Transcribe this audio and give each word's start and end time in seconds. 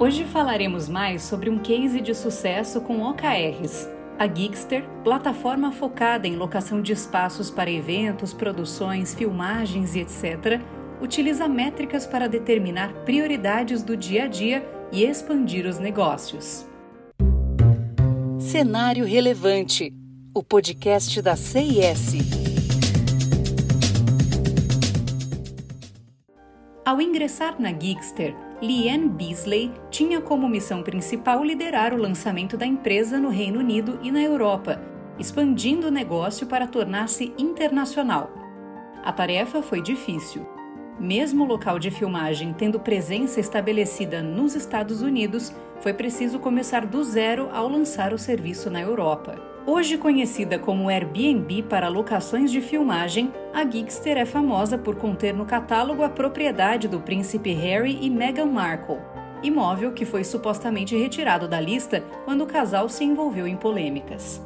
Hoje 0.00 0.24
falaremos 0.24 0.88
mais 0.88 1.22
sobre 1.22 1.50
um 1.50 1.58
case 1.58 2.00
de 2.00 2.14
sucesso 2.14 2.80
com 2.80 3.02
OKRs. 3.02 3.88
A 4.16 4.28
Geekster, 4.28 4.84
plataforma 5.02 5.72
focada 5.72 6.28
em 6.28 6.36
locação 6.36 6.80
de 6.80 6.92
espaços 6.92 7.50
para 7.50 7.68
eventos, 7.68 8.32
produções, 8.32 9.12
filmagens 9.12 9.96
e 9.96 9.98
etc., 9.98 10.60
utiliza 11.02 11.48
métricas 11.48 12.06
para 12.06 12.28
determinar 12.28 12.92
prioridades 13.04 13.82
do 13.82 13.96
dia 13.96 14.24
a 14.24 14.26
dia 14.28 14.64
e 14.92 15.02
expandir 15.02 15.66
os 15.66 15.80
negócios. 15.80 16.64
Cenário 18.38 19.04
Relevante, 19.04 19.92
o 20.32 20.44
podcast 20.44 21.20
da 21.20 21.34
CIS. 21.34 22.14
Ao 26.84 27.00
ingressar 27.02 27.60
na 27.60 27.72
Geekster, 27.72 28.34
Liane 28.60 29.08
Beasley 29.08 29.70
tinha 29.88 30.20
como 30.20 30.48
missão 30.48 30.82
principal 30.82 31.44
liderar 31.44 31.94
o 31.94 31.96
lançamento 31.96 32.56
da 32.56 32.66
empresa 32.66 33.20
no 33.20 33.28
Reino 33.28 33.60
Unido 33.60 34.00
e 34.02 34.10
na 34.10 34.20
Europa, 34.20 34.82
expandindo 35.16 35.86
o 35.86 35.92
negócio 35.92 36.44
para 36.44 36.66
tornar-se 36.66 37.32
internacional. 37.38 38.30
A 39.04 39.12
tarefa 39.12 39.62
foi 39.62 39.80
difícil. 39.80 40.44
Mesmo 40.98 41.44
o 41.44 41.46
local 41.46 41.78
de 41.78 41.92
filmagem 41.92 42.52
tendo 42.52 42.80
presença 42.80 43.38
estabelecida 43.38 44.20
nos 44.20 44.56
Estados 44.56 45.02
Unidos, 45.02 45.54
foi 45.80 45.94
preciso 45.94 46.40
começar 46.40 46.84
do 46.84 47.04
zero 47.04 47.48
ao 47.52 47.68
lançar 47.68 48.12
o 48.12 48.18
serviço 48.18 48.68
na 48.68 48.80
Europa. 48.80 49.40
Hoje 49.70 49.98
conhecida 49.98 50.58
como 50.58 50.88
Airbnb 50.88 51.64
para 51.64 51.88
locações 51.88 52.50
de 52.50 52.58
filmagem, 52.58 53.30
a 53.52 53.62
Geekster 53.62 54.16
é 54.16 54.24
famosa 54.24 54.78
por 54.78 54.96
conter 54.96 55.34
no 55.34 55.44
catálogo 55.44 56.02
a 56.02 56.08
propriedade 56.08 56.88
do 56.88 57.00
príncipe 57.00 57.52
Harry 57.52 57.98
e 58.00 58.08
Meghan 58.08 58.46
Markle, 58.46 58.96
imóvel 59.42 59.92
que 59.92 60.06
foi 60.06 60.24
supostamente 60.24 60.96
retirado 60.96 61.46
da 61.46 61.60
lista 61.60 62.02
quando 62.24 62.44
o 62.44 62.46
casal 62.46 62.88
se 62.88 63.04
envolveu 63.04 63.46
em 63.46 63.56
polêmicas. 63.56 64.42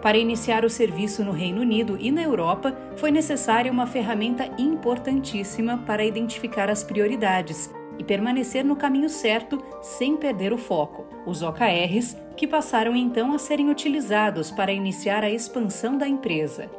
Para 0.00 0.16
iniciar 0.16 0.64
o 0.64 0.70
serviço 0.70 1.24
no 1.24 1.32
Reino 1.32 1.60
Unido 1.60 1.98
e 1.98 2.12
na 2.12 2.22
Europa, 2.22 2.72
foi 2.94 3.10
necessária 3.10 3.72
uma 3.72 3.88
ferramenta 3.88 4.48
importantíssima 4.56 5.78
para 5.78 6.04
identificar 6.04 6.70
as 6.70 6.84
prioridades 6.84 7.68
e 7.98 8.04
permanecer 8.04 8.64
no 8.64 8.76
caminho 8.76 9.08
certo 9.08 9.62
sem 9.80 10.16
perder 10.16 10.52
o 10.52 10.58
foco. 10.58 11.06
Os 11.26 11.42
OKRs, 11.42 12.16
que 12.36 12.46
passaram 12.46 12.94
então 12.94 13.32
a 13.32 13.38
serem 13.38 13.70
utilizados 13.70 14.50
para 14.50 14.72
iniciar 14.72 15.24
a 15.24 15.30
expansão 15.30 15.96
da 15.96 16.06
empresa. 16.06 16.70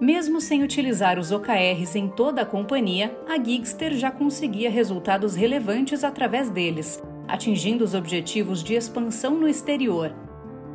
Mesmo 0.00 0.40
sem 0.40 0.62
utilizar 0.62 1.18
os 1.18 1.32
OKRs 1.32 1.96
em 1.96 2.08
toda 2.08 2.42
a 2.42 2.46
companhia, 2.46 3.16
a 3.26 3.42
Gigster 3.42 3.94
já 3.94 4.10
conseguia 4.10 4.70
resultados 4.70 5.34
relevantes 5.34 6.04
através 6.04 6.50
deles, 6.50 7.02
atingindo 7.26 7.82
os 7.82 7.94
objetivos 7.94 8.62
de 8.62 8.74
expansão 8.74 9.34
no 9.34 9.48
exterior, 9.48 10.14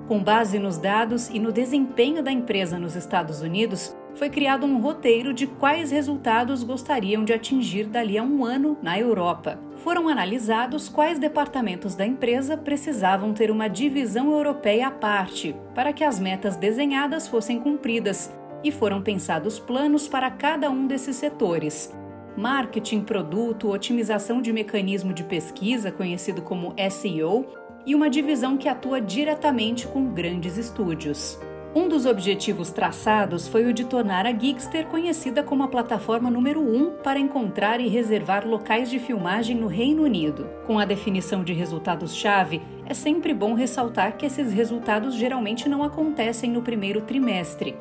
com 0.07 0.21
base 0.21 0.59
nos 0.59 0.77
dados 0.77 1.29
e 1.29 1.39
no 1.39 1.51
desempenho 1.51 2.21
da 2.21 2.31
empresa 2.31 2.77
nos 2.77 2.95
Estados 2.95 3.41
Unidos, 3.41 3.95
foi 4.15 4.29
criado 4.29 4.65
um 4.65 4.79
roteiro 4.79 5.33
de 5.33 5.47
quais 5.47 5.91
resultados 5.91 6.63
gostariam 6.63 7.23
de 7.23 7.33
atingir 7.33 7.85
dali 7.85 8.17
a 8.17 8.23
um 8.23 8.45
ano 8.45 8.77
na 8.81 8.99
Europa. 8.99 9.59
Foram 9.77 10.07
analisados 10.07 10.87
quais 10.87 11.17
departamentos 11.17 11.95
da 11.95 12.05
empresa 12.05 12.55
precisavam 12.55 13.33
ter 13.33 13.49
uma 13.49 13.67
divisão 13.67 14.31
europeia 14.31 14.87
à 14.87 14.91
parte 14.91 15.55
para 15.73 15.91
que 15.91 16.03
as 16.03 16.19
metas 16.19 16.55
desenhadas 16.55 17.27
fossem 17.27 17.59
cumpridas, 17.59 18.31
e 18.63 18.71
foram 18.71 19.01
pensados 19.01 19.59
planos 19.59 20.07
para 20.07 20.29
cada 20.29 20.69
um 20.69 20.85
desses 20.85 21.15
setores. 21.15 21.91
Marketing, 22.37 23.01
produto, 23.01 23.69
otimização 23.69 24.41
de 24.41 24.53
mecanismo 24.53 25.13
de 25.13 25.23
pesquisa, 25.23 25.91
conhecido 25.91 26.41
como 26.41 26.73
SEO, 26.89 27.45
e 27.85 27.95
uma 27.95 28.09
divisão 28.09 28.57
que 28.57 28.69
atua 28.69 29.01
diretamente 29.01 29.87
com 29.87 30.13
grandes 30.13 30.57
estúdios. 30.57 31.39
Um 31.73 31.87
dos 31.87 32.05
objetivos 32.05 32.69
traçados 32.69 33.47
foi 33.47 33.65
o 33.65 33.71
de 33.71 33.85
tornar 33.85 34.25
a 34.25 34.31
Geekster 34.33 34.87
conhecida 34.87 35.41
como 35.41 35.63
a 35.63 35.69
plataforma 35.69 36.29
número 36.29 36.59
1 36.59 36.75
um 36.75 36.91
para 36.97 37.17
encontrar 37.17 37.79
e 37.79 37.87
reservar 37.87 38.45
locais 38.45 38.89
de 38.89 38.99
filmagem 38.99 39.55
no 39.55 39.67
Reino 39.67 40.03
Unido. 40.03 40.49
Com 40.67 40.77
a 40.77 40.83
definição 40.83 41.45
de 41.45 41.53
resultados-chave, 41.53 42.61
é 42.85 42.93
sempre 42.93 43.33
bom 43.33 43.53
ressaltar 43.53 44.17
que 44.17 44.25
esses 44.25 44.51
resultados 44.51 45.15
geralmente 45.15 45.69
não 45.69 45.81
acontecem 45.81 46.51
no 46.51 46.61
primeiro 46.61 47.03
trimestre. 47.03 47.77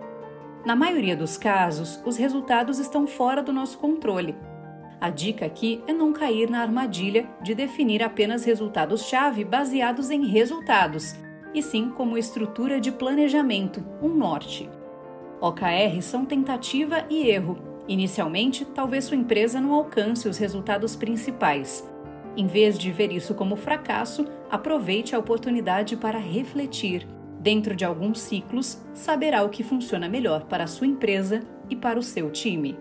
Na 0.65 0.77
maioria 0.77 1.17
dos 1.17 1.37
casos, 1.37 2.01
os 2.07 2.17
resultados 2.17 2.79
estão 2.79 3.09
fora 3.09 3.43
do 3.43 3.53
nosso 3.53 3.77
controle, 3.79 4.37
a 5.01 5.09
dica 5.09 5.47
aqui 5.47 5.83
é 5.87 5.95
não 5.95 6.13
cair 6.13 6.51
na 6.51 6.61
armadilha 6.61 7.27
de 7.43 7.55
definir 7.55 8.03
apenas 8.03 8.45
resultados-chave 8.45 9.45
baseados 9.45 10.11
em 10.11 10.27
resultados, 10.27 11.15
e 11.55 11.63
sim 11.63 11.91
como 11.91 12.19
estrutura 12.19 12.81
de 12.81 12.93
planejamento, 12.93 13.85
um 14.03 14.09
norte. 14.09 14.69
OKR 15.41 16.01
são 16.03 16.25
tentativa 16.25 17.05
e 17.09 17.29
erro. 17.29 17.59
Inicialmente, 17.89 18.65
talvez 18.65 19.05
sua 19.05 19.17
empresa 19.17 19.61
não 19.61 19.73
alcance 19.73 20.29
os 20.29 20.39
resultados 20.39 20.95
principais. 20.95 21.89
Em 22.37 22.47
vez 22.47 22.79
de 22.79 22.93
ver 22.93 23.11
isso 23.11 23.35
como 23.35 23.57
fracasso, 23.57 24.27
aproveite 24.51 25.15
a 25.15 25.19
oportunidade 25.19 25.97
para 25.97 26.19
refletir. 26.19 27.07
Dentro 27.41 27.75
de 27.75 27.85
alguns 27.85 28.21
ciclos, 28.21 28.79
saberá 28.93 29.43
o 29.43 29.49
que 29.49 29.63
funciona 29.63 30.09
melhor 30.09 30.45
para 30.45 30.65
a 30.65 30.69
sua 30.69 30.87
empresa 30.87 31.43
e 31.71 31.75
para 31.75 31.99
o 31.99 32.03
seu 32.03 32.31
time. 32.31 32.79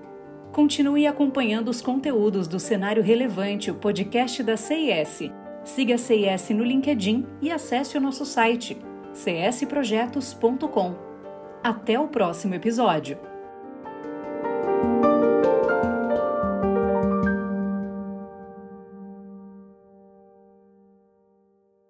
Continue 0.51 1.07
acompanhando 1.07 1.69
os 1.69 1.81
conteúdos 1.81 2.47
do 2.47 2.59
Cenário 2.59 3.01
Relevante, 3.01 3.71
o 3.71 3.75
podcast 3.75 4.43
da 4.43 4.57
CIS. 4.57 5.31
Siga 5.63 5.95
a 5.95 5.97
CIS 5.97 6.49
no 6.49 6.63
LinkedIn 6.63 7.25
e 7.41 7.51
acesse 7.51 7.97
o 7.97 8.01
nosso 8.01 8.25
site 8.25 8.77
csprojetos.com. 9.13 10.95
Até 11.63 11.99
o 11.99 12.07
próximo 12.07 12.55
episódio! 12.55 13.17